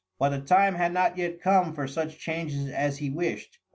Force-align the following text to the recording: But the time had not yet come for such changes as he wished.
But 0.17 0.29
the 0.29 0.39
time 0.41 0.73
had 0.73 0.93
not 0.93 1.15
yet 1.15 1.41
come 1.41 1.75
for 1.75 1.87
such 1.87 2.17
changes 2.17 2.67
as 2.71 2.97
he 2.97 3.11
wished. 3.11 3.59